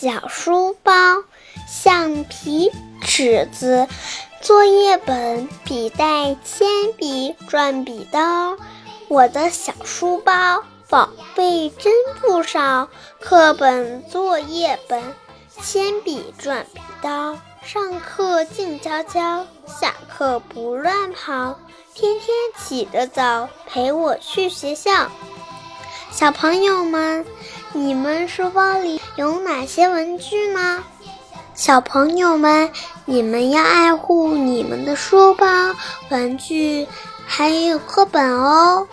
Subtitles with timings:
[0.00, 0.92] 小书包、
[1.68, 3.86] 橡皮、尺子、
[4.40, 8.56] 作业本、笔袋、铅笔、转笔刀。
[9.08, 12.88] 我的小书包，宝贝真不少，
[13.20, 15.02] 课本、作业本、
[15.60, 17.36] 铅笔、转笔刀。
[17.62, 21.60] 上课静悄悄，下课不乱跑，
[21.92, 25.10] 天天起得早，陪我去学校。
[26.10, 27.26] 小朋友们，
[27.72, 30.82] 你们书包里有哪些文具呢？
[31.54, 32.70] 小朋友们，
[33.04, 35.46] 你们要爱护你们的书包、
[36.08, 36.88] 文具，
[37.26, 38.88] 还有课本哦。